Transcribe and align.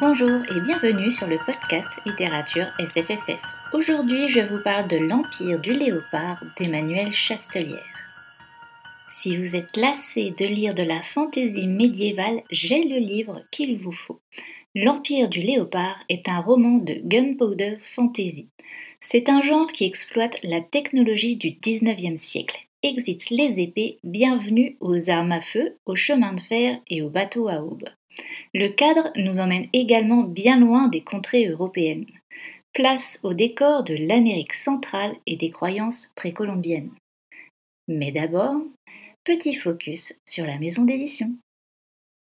Bonjour 0.00 0.40
et 0.48 0.60
bienvenue 0.62 1.12
sur 1.12 1.26
le 1.26 1.36
podcast 1.36 2.00
Littérature 2.06 2.66
SFFF. 2.78 3.42
Aujourd'hui, 3.74 4.26
je 4.30 4.40
vous 4.40 4.58
parle 4.62 4.88
de 4.88 4.96
L'Empire 4.96 5.60
du 5.60 5.74
Léopard 5.74 6.42
d'Emmanuel 6.56 7.12
Chastelière. 7.12 7.84
Si 9.06 9.36
vous 9.36 9.54
êtes 9.54 9.76
lassé 9.76 10.30
de 10.30 10.46
lire 10.46 10.74
de 10.74 10.82
la 10.82 11.02
fantaisie 11.02 11.66
médiévale, 11.66 12.42
j'ai 12.50 12.84
le 12.84 12.96
livre 12.96 13.42
qu'il 13.50 13.76
vous 13.76 13.92
faut. 13.92 14.22
L'Empire 14.74 15.28
du 15.28 15.42
Léopard 15.42 15.98
est 16.08 16.26
un 16.26 16.40
roman 16.40 16.78
de 16.78 16.94
gunpowder 17.04 17.76
fantasy. 17.94 18.48
C'est 18.98 19.28
un 19.28 19.42
genre 19.42 19.70
qui 19.72 19.84
exploite 19.84 20.42
la 20.42 20.62
technologie 20.62 21.36
du 21.36 21.50
19e 21.50 22.16
siècle. 22.16 22.58
Exit 22.82 23.28
les 23.28 23.60
épées, 23.60 23.98
bienvenue 24.04 24.78
aux 24.80 25.10
armes 25.10 25.32
à 25.32 25.42
feu, 25.42 25.76
aux 25.84 25.96
chemins 25.96 26.32
de 26.32 26.40
fer 26.40 26.80
et 26.88 27.02
aux 27.02 27.10
bateaux 27.10 27.48
à 27.48 27.62
aube. 27.62 27.90
Le 28.54 28.68
cadre 28.68 29.12
nous 29.16 29.38
emmène 29.38 29.68
également 29.72 30.22
bien 30.22 30.58
loin 30.58 30.88
des 30.88 31.00
contrées 31.00 31.46
européennes. 31.46 32.06
Place 32.72 33.20
au 33.22 33.34
décor 33.34 33.84
de 33.84 33.94
l'Amérique 33.94 34.54
centrale 34.54 35.14
et 35.26 35.36
des 35.36 35.50
croyances 35.50 36.12
précolombiennes. 36.16 36.90
Mais 37.88 38.12
d'abord, 38.12 38.56
petit 39.24 39.54
focus 39.54 40.14
sur 40.26 40.46
la 40.46 40.58
maison 40.58 40.84
d'édition. 40.84 41.32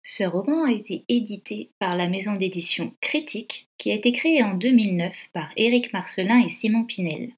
Ce 0.02 0.24
roman 0.24 0.64
a 0.64 0.72
été 0.72 1.04
édité 1.08 1.70
par 1.78 1.96
la 1.96 2.08
maison 2.08 2.34
d'édition 2.34 2.94
Critique, 3.00 3.66
qui 3.78 3.90
a 3.90 3.94
été 3.94 4.12
créée 4.12 4.42
en 4.42 4.54
2009 4.54 5.28
par 5.32 5.50
Éric 5.56 5.92
Marcelin 5.92 6.42
et 6.42 6.48
Simon 6.48 6.84
Pinel. 6.84 7.32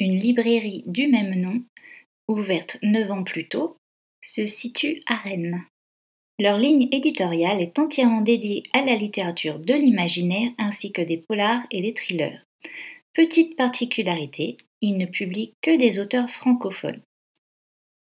Une 0.00 0.16
librairie 0.16 0.82
du 0.86 1.06
même 1.08 1.34
nom, 1.34 1.62
ouverte 2.28 2.78
neuf 2.82 3.10
ans 3.10 3.24
plus 3.24 3.46
tôt, 3.46 3.76
se 4.22 4.46
situe 4.46 5.00
à 5.06 5.16
Rennes. 5.16 5.64
Leur 6.42 6.58
ligne 6.58 6.88
éditoriale 6.90 7.60
est 7.60 7.78
entièrement 7.78 8.20
dédiée 8.20 8.64
à 8.72 8.84
la 8.84 8.96
littérature 8.96 9.60
de 9.60 9.74
l'imaginaire 9.74 10.50
ainsi 10.58 10.90
que 10.90 11.00
des 11.00 11.18
polars 11.18 11.62
et 11.70 11.82
des 11.82 11.94
thrillers. 11.94 12.44
Petite 13.12 13.54
particularité, 13.54 14.56
ils 14.80 14.96
ne 14.96 15.06
publient 15.06 15.52
que 15.62 15.78
des 15.78 16.00
auteurs 16.00 16.28
francophones. 16.28 17.00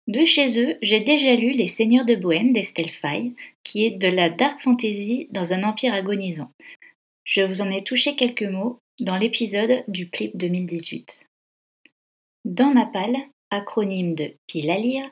De 0.07 0.27
chez 0.27 0.63
eux, 0.63 0.77
j'ai 0.83 1.01
déjà 1.01 1.35
lu 1.35 1.53
Les 1.53 1.67
Seigneurs 1.67 2.05
de 2.05 2.15
Bohème 2.15 2.53
d'Estelle 2.53 2.91
qui 3.65 3.87
est 3.87 3.93
de 3.93 4.09
la 4.09 4.29
dark 4.29 4.61
fantasy 4.61 5.29
dans 5.31 5.55
un 5.55 5.63
empire 5.63 5.95
agonisant. 5.95 6.51
Je 7.25 7.41
vous 7.41 7.63
en 7.63 7.71
ai 7.71 7.85
touché 7.85 8.17
quelques 8.17 8.43
mots 8.43 8.77
dans 9.01 9.17
l'épisode 9.17 9.83
du 9.89 10.09
Plip 10.09 10.37
2018. 10.37 11.27
Dans 12.45 12.75
ma 12.75 12.85
palle, 12.85 13.17
acronyme 13.49 14.15
de 14.15 14.35
pile 14.47 14.69
à 14.69 14.79
lire, 14.79 15.11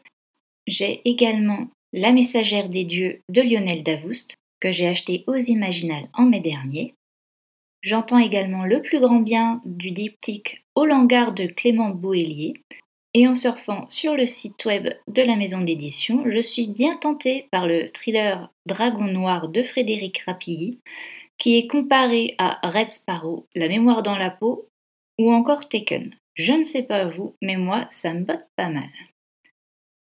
j'ai 0.66 1.00
également 1.06 1.69
la 1.95 2.11
messagère 2.11 2.69
des 2.69 2.84
dieux 2.84 3.20
de 3.28 3.41
Lionel 3.41 3.84
Davoust, 3.84 4.34
que 4.59 4.73
j'ai 4.73 4.89
acheté 4.89 5.23
aux 5.28 5.37
Imaginales 5.37 6.09
en 6.12 6.25
mai 6.25 6.41
dernier. 6.41 6.95
J'entends 7.83 8.19
également 8.19 8.64
le 8.64 8.83
plus 8.83 8.98
grand 8.98 9.20
bien 9.20 9.62
du 9.64 9.92
diptyque 9.92 10.65
Au 10.75 10.87
langard 10.87 11.33
de 11.34 11.47
Clément 11.47 11.91
Boélier. 11.91 12.55
Et 13.17 13.28
en 13.28 13.37
surfant 13.37 13.89
sur 13.91 14.17
le 14.17 14.27
site 14.27 14.65
web 14.65 14.89
de 15.06 15.22
la 15.22 15.37
maison 15.37 15.61
d'édition, 15.61 16.25
je 16.28 16.41
suis 16.41 16.67
bien 16.67 16.97
tentée 16.97 17.47
par 17.53 17.69
le 17.69 17.87
thriller 17.87 18.50
Dragon 18.67 19.05
Noir 19.05 19.48
de 19.48 19.62
Frédéric 19.62 20.19
Rapilly, 20.27 20.81
qui 21.39 21.56
est 21.56 21.69
comparé 21.69 22.34
à 22.39 22.59
Red 22.65 22.91
Sparrow, 22.91 23.47
La 23.55 23.69
mémoire 23.69 24.03
dans 24.03 24.19
la 24.19 24.31
peau, 24.31 24.67
ou 25.20 25.33
encore 25.33 25.69
Taken. 25.69 26.12
Je 26.34 26.55
ne 26.55 26.65
sais 26.65 26.83
pas 26.83 27.05
vous, 27.05 27.37
mais 27.41 27.56
moi, 27.56 27.87
ça 27.92 28.12
me 28.12 28.25
botte 28.25 28.48
pas 28.56 28.69
mal. 28.69 28.91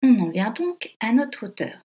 On 0.09 0.19
en 0.19 0.29
vient 0.29 0.51
donc 0.51 0.95
à 1.01 1.11
notre 1.11 1.47
auteur. 1.47 1.81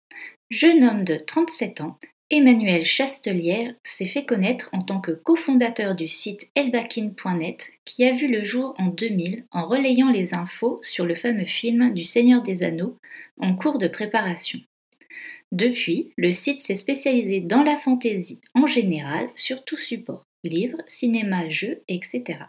Jeune 0.49 0.83
homme 0.83 1.05
de 1.05 1.15
37 1.15 1.79
ans, 1.79 1.97
Emmanuel 2.29 2.83
Chastelière 2.83 3.73
s'est 3.85 4.07
fait 4.07 4.25
connaître 4.25 4.69
en 4.73 4.81
tant 4.81 4.99
que 4.99 5.13
cofondateur 5.13 5.95
du 5.95 6.09
site 6.09 6.49
elbakin.net 6.53 7.71
qui 7.85 8.03
a 8.03 8.11
vu 8.11 8.27
le 8.27 8.43
jour 8.43 8.75
en 8.77 8.87
2000 8.87 9.45
en 9.51 9.65
relayant 9.65 10.11
les 10.11 10.33
infos 10.33 10.81
sur 10.83 11.05
le 11.05 11.15
fameux 11.15 11.45
film 11.45 11.93
du 11.93 12.03
Seigneur 12.03 12.43
des 12.43 12.63
Anneaux 12.63 12.97
en 13.39 13.55
cours 13.55 13.79
de 13.79 13.87
préparation. 13.87 14.59
Depuis, 15.53 16.11
le 16.17 16.33
site 16.33 16.59
s'est 16.59 16.75
spécialisé 16.75 17.39
dans 17.39 17.63
la 17.63 17.77
fantaisie 17.77 18.41
en 18.53 18.67
général 18.67 19.29
sur 19.35 19.63
tout 19.63 19.77
support, 19.77 20.25
livres, 20.43 20.81
cinéma, 20.87 21.49
jeux, 21.49 21.83
etc. 21.87 22.39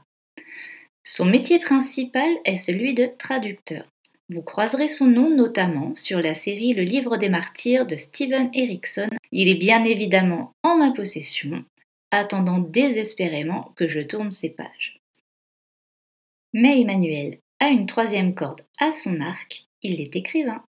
Son 1.04 1.26
métier 1.26 1.60
principal 1.60 2.28
est 2.44 2.56
celui 2.56 2.92
de 2.94 3.06
traducteur. 3.06 3.86
Vous 4.32 4.42
croiserez 4.42 4.88
son 4.88 5.06
nom 5.06 5.34
notamment 5.34 5.92
sur 5.96 6.20
la 6.20 6.34
série 6.34 6.72
Le 6.72 6.82
livre 6.82 7.16
des 7.16 7.28
martyrs 7.28 7.84
de 7.84 7.96
Steven 7.96 8.48
Erickson. 8.54 9.08
Il 9.32 9.48
est 9.48 9.56
bien 9.58 9.82
évidemment 9.82 10.52
en 10.62 10.76
ma 10.76 10.92
possession, 10.92 11.64
attendant 12.12 12.58
désespérément 12.58 13.72
que 13.74 13.88
je 13.88 14.00
tourne 14.00 14.30
ses 14.30 14.50
pages. 14.50 15.00
Mais 16.52 16.80
Emmanuel 16.80 17.38
a 17.58 17.70
une 17.70 17.86
troisième 17.86 18.36
corde 18.36 18.62
à 18.78 18.92
son 18.92 19.20
arc, 19.20 19.66
il 19.82 20.00
est 20.00 20.14
écrivain. 20.14 20.62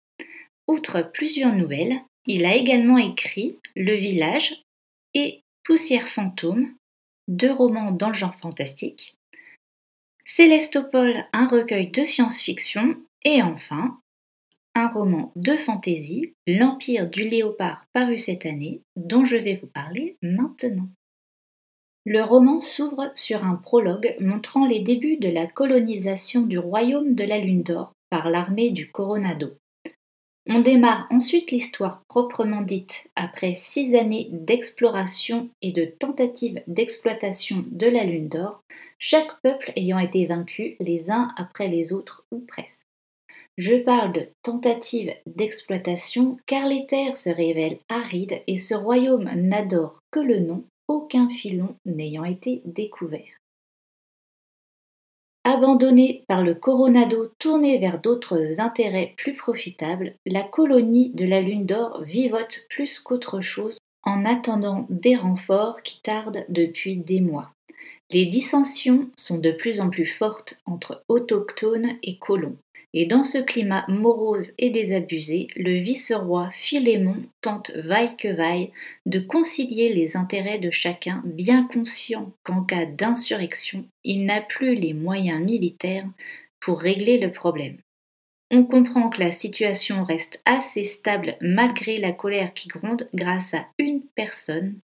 Outre 0.66 1.03
plusieurs 1.12 1.54
nouvelles, 1.54 2.00
il 2.25 2.47
a 2.47 2.54
également 2.54 2.97
écrit 2.97 3.59
Le 3.77 3.92
village 3.92 4.62
et 5.12 5.42
Poussière 5.65 6.09
fantôme, 6.09 6.75
deux 7.28 7.53
romans 7.53 7.92
dans 7.92 8.09
le 8.09 8.15
genre 8.15 8.34
fantastique. 8.37 9.16
Célestopole, 10.25 11.27
un 11.34 11.47
recueil 11.47 11.88
de 11.88 12.06
science-fiction 12.06 12.97
et 13.25 13.43
enfin, 13.43 14.01
un 14.75 14.89
roman 14.89 15.33
de 15.37 15.57
fantaisie, 15.57 16.35
L'Empire 16.47 17.09
du 17.09 17.23
Léopard 17.29 17.87
paru 17.93 18.19
cette 18.19 18.47
année, 18.47 18.83
dont 18.97 19.25
je 19.25 19.37
vais 19.37 19.57
vous 19.57 19.67
parler 19.67 20.17
maintenant. 20.23 20.89
Le 22.07 22.23
roman 22.23 22.61
s'ouvre 22.61 23.13
sur 23.15 23.45
un 23.45 23.57
prologue 23.57 24.17
montrant 24.21 24.67
les 24.67 24.81
débuts 24.81 25.19
de 25.19 25.29
la 25.29 25.47
colonisation 25.47 26.43
du 26.43 26.59
royaume 26.59 27.15
de 27.15 27.25
la 27.25 27.39
Lune 27.39 27.63
d'Or 27.63 27.93
par 28.09 28.31
l'armée 28.31 28.71
du 28.71 28.91
Coronado. 28.91 29.55
On 30.49 30.61
démarre 30.61 31.07
ensuite 31.11 31.51
l'histoire 31.51 32.03
proprement 32.09 32.63
dite 32.63 33.09
après 33.15 33.55
six 33.55 33.95
années 33.95 34.29
d'exploration 34.33 35.51
et 35.61 35.73
de 35.73 35.85
tentatives 35.85 36.63
d'exploitation 36.67 37.65
de 37.71 37.87
la 37.87 38.05
Lune 38.05 38.29
d'Or, 38.29 38.63
chaque 38.99 39.41
peuple 39.43 39.73
ayant 39.77 39.99
été 39.99 40.27
vaincu 40.27 40.77
les 40.81 41.11
uns 41.11 41.33
après 41.37 41.69
les 41.69 41.93
autres 41.93 42.25
ou 42.31 42.41
presque. 42.41 42.90
Je 43.60 43.76
parle 43.76 44.15
de 44.15 44.26
tentative 44.43 45.12
d'exploitation 45.26 46.38
car 46.47 46.66
les 46.66 46.87
terres 46.87 47.19
se 47.19 47.28
révèlent 47.28 47.76
arides 47.91 48.41
et 48.47 48.56
ce 48.56 48.72
royaume 48.72 49.28
n'adore 49.34 50.00
que 50.10 50.19
le 50.19 50.38
nom, 50.38 50.65
aucun 50.88 51.28
filon 51.28 51.76
n'ayant 51.84 52.25
été 52.25 52.62
découvert. 52.65 53.37
Abandonnée 55.44 56.25
par 56.26 56.43
le 56.43 56.54
Coronado 56.54 57.32
tourné 57.38 57.76
vers 57.76 58.00
d'autres 58.00 58.62
intérêts 58.62 59.12
plus 59.19 59.34
profitables, 59.34 60.15
la 60.25 60.42
colonie 60.42 61.10
de 61.10 61.27
la 61.27 61.42
Lune 61.42 61.66
d'Or 61.66 62.03
vivote 62.04 62.65
plus 62.71 62.98
qu'autre 62.98 63.42
chose 63.42 63.77
en 64.04 64.25
attendant 64.25 64.87
des 64.88 65.16
renforts 65.16 65.82
qui 65.82 66.00
tardent 66.00 66.47
depuis 66.48 66.97
des 66.97 67.21
mois. 67.21 67.50
Les 68.10 68.25
dissensions 68.25 69.10
sont 69.16 69.37
de 69.37 69.53
plus 69.53 69.82
en 69.82 69.91
plus 69.91 70.06
fortes 70.06 70.62
entre 70.65 71.04
autochtones 71.09 71.98
et 72.03 72.16
colons. 72.16 72.56
Et 72.93 73.06
dans 73.06 73.23
ce 73.23 73.39
climat 73.39 73.84
morose 73.89 74.53
et 74.59 74.71
désabusé, 74.71 75.47
le 75.55 75.75
vice-roi 75.75 76.49
Philémon 76.51 77.23
tente 77.41 77.71
vaille 77.77 78.17
que 78.17 78.28
vaille 78.28 78.73
de 79.06 79.21
concilier 79.21 79.93
les 79.93 80.17
intérêts 80.17 80.59
de 80.59 80.71
chacun, 80.71 81.23
bien 81.25 81.69
conscient 81.73 82.33
qu'en 82.43 82.65
cas 82.65 82.87
d'insurrection, 82.87 83.84
il 84.03 84.25
n'a 84.25 84.41
plus 84.41 84.75
les 84.75 84.93
moyens 84.93 85.41
militaires 85.41 86.09
pour 86.59 86.81
régler 86.81 87.19
le 87.19 87.31
problème. 87.31 87.78
On 88.51 88.65
comprend 88.65 89.09
que 89.09 89.21
la 89.21 89.31
situation 89.31 90.03
reste 90.03 90.41
assez 90.45 90.83
stable 90.83 91.37
malgré 91.41 91.98
la 91.98 92.10
colère 92.10 92.53
qui 92.53 92.66
gronde 92.66 93.07
grâce 93.15 93.54
à 93.54 93.66
une 93.78 94.03
personne, 94.16 94.81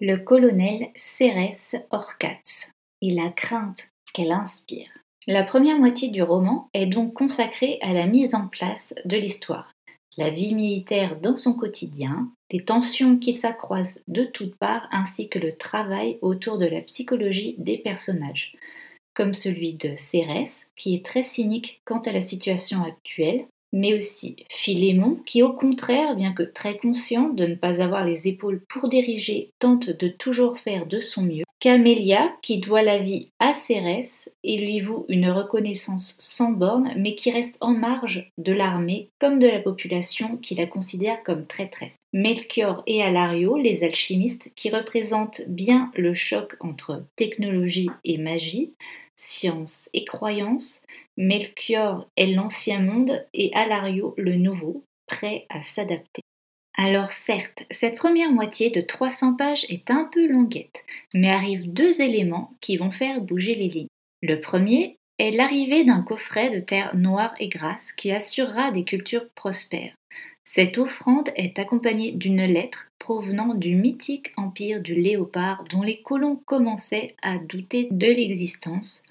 le 0.00 0.16
colonel 0.16 0.88
Cérès 0.96 1.76
Orcatz, 1.90 2.70
et 3.02 3.10
la 3.12 3.28
crainte 3.28 3.90
qu'elle 4.14 4.32
inspire. 4.32 4.88
La 5.28 5.42
première 5.42 5.78
moitié 5.78 6.08
du 6.10 6.22
roman 6.22 6.70
est 6.72 6.86
donc 6.86 7.12
consacrée 7.12 7.78
à 7.82 7.92
la 7.92 8.06
mise 8.06 8.36
en 8.36 8.46
place 8.46 8.94
de 9.04 9.16
l'histoire, 9.16 9.74
la 10.16 10.30
vie 10.30 10.54
militaire 10.54 11.18
dans 11.20 11.36
son 11.36 11.54
quotidien, 11.54 12.28
les 12.52 12.64
tensions 12.64 13.18
qui 13.18 13.32
s'accroissent 13.32 14.04
de 14.06 14.22
toutes 14.22 14.54
parts 14.54 14.86
ainsi 14.92 15.28
que 15.28 15.40
le 15.40 15.56
travail 15.56 16.18
autour 16.22 16.58
de 16.58 16.66
la 16.66 16.80
psychologie 16.80 17.56
des 17.58 17.76
personnages, 17.76 18.54
comme 19.14 19.34
celui 19.34 19.74
de 19.74 19.94
Cérès, 19.96 20.70
qui 20.76 20.94
est 20.94 21.04
très 21.04 21.24
cynique 21.24 21.80
quant 21.84 22.00
à 22.02 22.12
la 22.12 22.20
situation 22.20 22.84
actuelle, 22.84 23.46
mais 23.72 23.94
aussi 23.94 24.36
Philémon, 24.50 25.18
qui 25.26 25.42
au 25.42 25.52
contraire, 25.52 26.16
bien 26.16 26.32
que 26.32 26.42
très 26.42 26.76
conscient 26.76 27.28
de 27.30 27.46
ne 27.46 27.54
pas 27.54 27.82
avoir 27.82 28.04
les 28.04 28.28
épaules 28.28 28.62
pour 28.68 28.88
diriger, 28.88 29.50
tente 29.58 29.90
de 29.90 30.08
toujours 30.08 30.58
faire 30.58 30.86
de 30.86 31.00
son 31.00 31.22
mieux. 31.22 31.46
Camélia, 31.58 32.32
qui 32.42 32.58
doit 32.58 32.82
la 32.82 32.98
vie 32.98 33.30
à 33.38 33.54
Cérès 33.54 34.30
et 34.44 34.58
lui 34.58 34.80
voue 34.80 35.06
une 35.08 35.30
reconnaissance 35.30 36.14
sans 36.18 36.52
borne, 36.52 36.92
mais 36.98 37.14
qui 37.14 37.30
reste 37.30 37.56
en 37.62 37.72
marge 37.72 38.30
de 38.36 38.52
l'armée 38.52 39.08
comme 39.18 39.38
de 39.38 39.48
la 39.48 39.60
population 39.60 40.36
qui 40.36 40.54
la 40.54 40.66
considère 40.66 41.22
comme 41.22 41.46
traîtresse. 41.46 41.96
Melchior 42.12 42.82
et 42.86 43.02
Alario, 43.02 43.56
les 43.56 43.84
alchimistes, 43.84 44.52
qui 44.54 44.70
représentent 44.70 45.42
bien 45.48 45.90
le 45.96 46.12
choc 46.12 46.56
entre 46.60 47.04
technologie 47.16 47.90
et 48.04 48.18
magie, 48.18 48.74
science 49.16 49.88
et 49.92 50.04
croyance, 50.04 50.82
Melchior 51.16 52.08
est 52.16 52.26
l'ancien 52.26 52.80
monde 52.80 53.26
et 53.34 53.50
Alario 53.54 54.14
le 54.16 54.36
nouveau, 54.36 54.84
prêt 55.06 55.46
à 55.48 55.62
s'adapter. 55.62 56.22
Alors 56.78 57.12
certes, 57.12 57.64
cette 57.70 57.96
première 57.96 58.30
moitié 58.30 58.70
de 58.70 58.82
300 58.82 59.34
pages 59.34 59.64
est 59.70 59.90
un 59.90 60.04
peu 60.12 60.28
longuette, 60.28 60.84
mais 61.14 61.30
arrivent 61.30 61.72
deux 61.72 62.02
éléments 62.02 62.52
qui 62.60 62.76
vont 62.76 62.90
faire 62.90 63.22
bouger 63.22 63.54
les 63.54 63.68
lignes. 63.68 63.88
Le 64.22 64.40
premier 64.40 64.98
est 65.18 65.30
l'arrivée 65.30 65.84
d'un 65.84 66.02
coffret 66.02 66.50
de 66.50 66.60
terre 66.60 66.94
noire 66.94 67.34
et 67.38 67.48
grasse 67.48 67.92
qui 67.92 68.12
assurera 68.12 68.70
des 68.70 68.84
cultures 68.84 69.28
prospères. 69.34 69.94
Cette 70.48 70.78
offrande 70.78 71.30
est 71.34 71.58
accompagnée 71.58 72.12
d'une 72.12 72.44
lettre 72.44 72.88
provenant 73.00 73.52
du 73.54 73.74
mythique 73.74 74.32
empire 74.36 74.80
du 74.80 74.94
léopard 74.94 75.64
dont 75.64 75.82
les 75.82 76.00
colons 76.02 76.36
commençaient 76.36 77.16
à 77.20 77.36
douter 77.38 77.88
de 77.90 78.06
l'existence, 78.06 79.02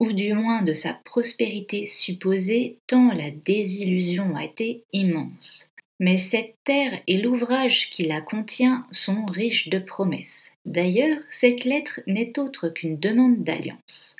ou 0.00 0.12
du 0.12 0.34
moins 0.34 0.62
de 0.62 0.74
sa 0.74 0.92
prospérité 0.92 1.86
supposée, 1.86 2.76
tant 2.86 3.10
la 3.14 3.30
désillusion 3.30 4.36
a 4.36 4.44
été 4.44 4.84
immense. 4.92 5.70
Mais 5.98 6.18
cette 6.18 6.54
terre 6.64 7.00
et 7.06 7.22
l'ouvrage 7.22 7.88
qui 7.88 8.04
la 8.04 8.20
contient 8.20 8.86
sont 8.92 9.24
riches 9.24 9.70
de 9.70 9.78
promesses. 9.78 10.52
D'ailleurs, 10.66 11.18
cette 11.30 11.64
lettre 11.64 12.00
n'est 12.06 12.38
autre 12.38 12.68
qu'une 12.68 12.98
demande 12.98 13.42
d'alliance. 13.42 14.14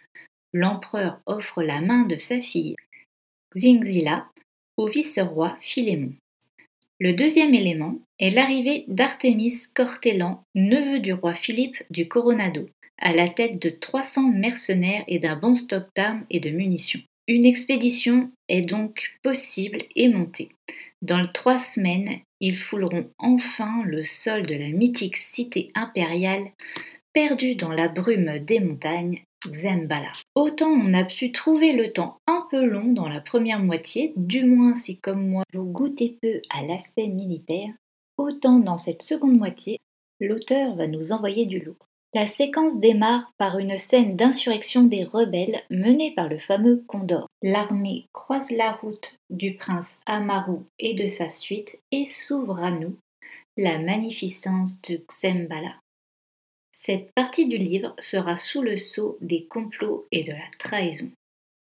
L'empereur 0.55 1.21
offre 1.27 1.63
la 1.63 1.83
main 1.83 2.07
de 2.07 2.17
sa 2.17 2.41
fille, 2.41 2.77
Xingzila, 3.55 4.31
au 4.79 4.89
vice-roi 4.89 5.55
Philémon. 5.61 6.15
Le 6.99 7.13
deuxième 7.13 7.55
élément 7.55 7.99
est 8.19 8.35
l'arrivée 8.35 8.87
d'Artémis 8.89 9.53
Cortélan, 9.75 10.43
neveu 10.55 10.99
du 10.99 11.13
roi 11.13 11.35
Philippe 11.35 11.83
du 11.91 12.09
Coronado, 12.09 12.71
à 12.99 13.13
la 13.13 13.29
tête 13.29 13.61
de 13.61 13.69
300 13.69 14.33
mercenaires 14.33 15.05
et 15.07 15.19
d'un 15.19 15.37
bon 15.37 15.55
stock 15.55 15.85
d'armes 15.95 16.25
et 16.31 16.41
de 16.41 16.49
munitions. 16.49 17.01
Une 17.29 17.45
expédition 17.45 18.31
est 18.49 18.63
donc 18.63 19.13
possible 19.23 19.83
et 19.95 20.09
montée. 20.09 20.49
Dans 21.03 21.27
trois 21.31 21.59
semaines, 21.59 22.21
ils 22.41 22.57
fouleront 22.57 23.11
enfin 23.19 23.83
le 23.85 24.05
sol 24.05 24.47
de 24.47 24.55
la 24.55 24.69
mythique 24.69 25.19
cité 25.19 25.71
impériale 25.75 26.51
perdue 27.13 27.57
dans 27.57 27.73
la 27.73 27.89
brume 27.89 28.39
des 28.39 28.61
montagnes, 28.61 29.23
Autant 30.35 30.71
on 30.71 30.95
a 30.95 31.05
pu 31.05 31.33
trouver 31.33 31.73
le 31.73 31.93
temps 31.93 32.19
un 32.27 32.47
peu 32.51 32.65
long 32.65 32.93
dans 32.93 33.09
la 33.09 33.21
première 33.21 33.61
moitié, 33.61 34.13
du 34.17 34.45
moins 34.45 34.75
si 34.75 34.99
comme 34.99 35.29
moi 35.29 35.45
vous 35.53 35.65
goûtez 35.65 36.19
peu 36.21 36.41
à 36.51 36.63
l'aspect 36.63 37.09
militaire, 37.09 37.71
autant 38.17 38.59
dans 38.59 38.79
cette 38.79 39.03
seconde 39.03 39.39
moitié, 39.39 39.79
l'auteur 40.21 40.75
va 40.75 40.87
nous 40.87 41.13
envoyer 41.13 41.47
du 41.47 41.61
lourd. 41.61 41.77
La 42.15 42.27
séquence 42.27 42.81
démarre 42.81 43.33
par 43.37 43.59
une 43.59 43.77
scène 43.77 44.17
d'insurrection 44.17 44.85
des 44.85 45.05
rebelles 45.05 45.61
menée 45.69 46.15
par 46.15 46.29
le 46.29 46.39
fameux 46.39 46.83
Condor. 46.87 47.29
L'armée 47.43 48.07
croise 48.13 48.51
la 48.51 48.73
route 48.73 49.19
du 49.29 49.55
prince 49.55 50.01
Amaru 50.07 50.61
et 50.79 50.95
de 50.95 51.09
sa 51.09 51.29
suite 51.29 51.79
et 51.93 52.07
s'ouvre 52.07 52.59
à 52.59 52.71
nous, 52.71 52.97
la 53.59 53.79
magnificence 53.79 54.81
de 54.83 55.03
Xembala. 55.09 55.75
Cette 56.87 57.11
partie 57.17 57.49
du 57.49 57.57
livre 57.57 57.97
sera 57.99 58.37
sous 58.37 58.63
le 58.63 58.77
sceau 58.77 59.19
des 59.21 59.47
complots 59.47 60.07
et 60.13 60.23
de 60.23 60.31
la 60.31 60.49
trahison. 60.57 61.11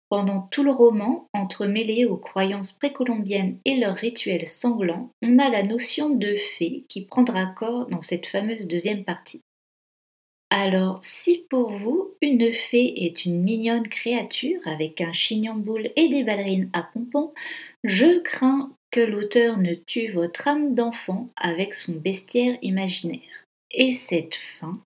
Pendant 0.09 0.41
tout 0.51 0.65
le 0.65 0.71
roman, 0.71 1.29
entremêlé 1.31 2.03
aux 2.03 2.17
croyances 2.17 2.73
précolombiennes 2.73 3.57
et 3.63 3.77
leurs 3.77 3.95
rituels 3.95 4.49
sanglants, 4.49 5.09
on 5.21 5.39
a 5.39 5.47
la 5.47 5.63
notion 5.63 6.09
de 6.09 6.35
fée 6.35 6.83
qui 6.89 7.05
prendra 7.05 7.45
corps 7.45 7.85
dans 7.85 8.01
cette 8.01 8.27
fameuse 8.27 8.67
deuxième 8.67 9.05
partie. 9.05 9.39
Alors, 10.49 10.99
si 11.01 11.45
pour 11.49 11.71
vous, 11.71 12.13
une 12.21 12.51
fée 12.51 13.05
est 13.05 13.23
une 13.23 13.41
mignonne 13.41 13.87
créature 13.87 14.59
avec 14.65 14.99
un 14.99 15.13
chignon 15.13 15.55
boule 15.55 15.89
et 15.95 16.09
des 16.09 16.25
ballerines 16.25 16.69
à 16.73 16.83
pompons, 16.83 17.33
je 17.85 18.19
crains 18.19 18.73
que 18.91 18.99
l'auteur 18.99 19.57
ne 19.57 19.73
tue 19.73 20.09
votre 20.09 20.49
âme 20.49 20.75
d'enfant 20.75 21.29
avec 21.37 21.75
son 21.75 21.93
bestiaire 21.93 22.57
imaginaire. 22.61 23.45
Et 23.71 23.91
cette 23.93 24.35
fin, 24.35 24.81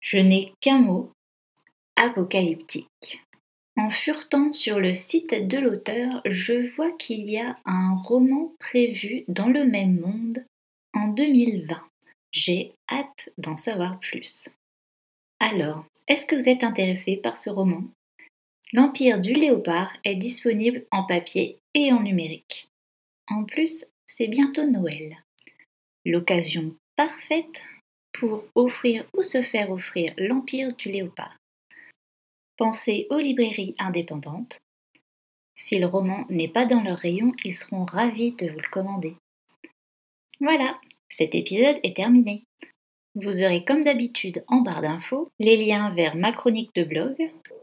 je 0.00 0.18
n'ai 0.18 0.52
qu'un 0.60 0.78
mot, 0.78 1.12
apocalyptique. 1.96 3.22
En 3.76 3.90
furetant 3.90 4.52
sur 4.52 4.78
le 4.78 4.94
site 4.94 5.46
de 5.46 5.58
l'auteur, 5.58 6.20
je 6.24 6.54
vois 6.74 6.92
qu'il 6.92 7.30
y 7.30 7.38
a 7.38 7.58
un 7.64 7.96
roman 7.96 8.52
prévu 8.58 9.24
dans 9.28 9.48
le 9.48 9.64
même 9.64 10.00
monde 10.00 10.44
en 10.92 11.08
2020. 11.08 11.80
J'ai 12.32 12.72
hâte 12.90 13.30
d'en 13.38 13.56
savoir 13.56 13.98
plus. 14.00 14.50
Alors, 15.38 15.84
est-ce 16.08 16.26
que 16.26 16.36
vous 16.36 16.48
êtes 16.48 16.64
intéressé 16.64 17.16
par 17.16 17.38
ce 17.38 17.50
roman? 17.50 17.84
L'Empire 18.72 19.20
du 19.20 19.32
Léopard 19.32 19.92
est 20.04 20.16
disponible 20.16 20.84
en 20.90 21.04
papier 21.04 21.58
et 21.74 21.92
en 21.92 22.00
numérique. 22.02 22.68
En 23.28 23.44
plus, 23.44 23.86
c'est 24.06 24.28
bientôt 24.28 24.64
Noël. 24.64 25.16
L'occasion 26.04 26.76
parfaite 26.96 27.62
pour 28.12 28.44
offrir 28.54 29.04
ou 29.16 29.22
se 29.22 29.42
faire 29.42 29.70
offrir 29.70 30.12
l'Empire 30.18 30.74
du 30.76 30.90
Léopard. 30.90 31.36
Pensez 32.56 33.06
aux 33.10 33.18
librairies 33.18 33.74
indépendantes. 33.78 34.58
Si 35.54 35.78
le 35.78 35.86
roman 35.86 36.26
n'est 36.28 36.48
pas 36.48 36.66
dans 36.66 36.82
leur 36.82 36.98
rayon, 36.98 37.32
ils 37.44 37.56
seront 37.56 37.84
ravis 37.84 38.32
de 38.32 38.48
vous 38.48 38.58
le 38.58 38.70
commander. 38.70 39.14
Voilà, 40.40 40.78
cet 41.08 41.34
épisode 41.34 41.78
est 41.82 41.96
terminé. 41.96 42.44
Vous 43.14 43.42
aurez 43.42 43.64
comme 43.64 43.82
d'habitude 43.82 44.44
en 44.46 44.60
barre 44.60 44.82
d'infos 44.82 45.30
les 45.38 45.56
liens 45.56 45.92
vers 45.94 46.16
ma 46.16 46.32
chronique 46.32 46.74
de 46.74 46.84
blog, 46.84 47.16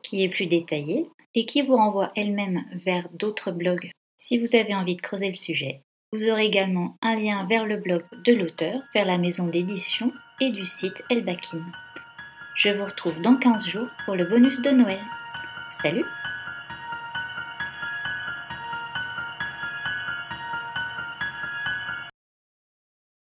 qui 0.03 0.23
est 0.23 0.29
plus 0.29 0.45
détaillée 0.45 1.07
et 1.35 1.45
qui 1.45 1.61
vous 1.61 1.75
renvoie 1.75 2.11
elle-même 2.15 2.65
vers 2.73 3.07
d'autres 3.13 3.51
blogs 3.51 3.91
si 4.17 4.37
vous 4.37 4.55
avez 4.55 4.75
envie 4.75 4.95
de 4.95 5.01
creuser 5.01 5.27
le 5.27 5.33
sujet. 5.33 5.81
Vous 6.11 6.27
aurez 6.27 6.45
également 6.45 6.97
un 7.01 7.15
lien 7.15 7.45
vers 7.47 7.65
le 7.65 7.77
blog 7.77 8.03
de 8.25 8.33
l'auteur, 8.33 8.81
vers 8.93 9.05
la 9.05 9.17
maison 9.17 9.47
d'édition 9.47 10.11
et 10.39 10.51
du 10.51 10.65
site 10.65 11.03
Elbakin. 11.09 11.61
Je 12.55 12.69
vous 12.69 12.85
retrouve 12.85 13.21
dans 13.21 13.35
15 13.35 13.67
jours 13.67 13.87
pour 14.05 14.15
le 14.15 14.25
bonus 14.25 14.61
de 14.61 14.69
Noël. 14.71 15.01
Salut 15.69 16.05